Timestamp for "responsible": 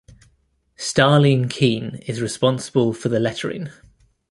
2.23-2.91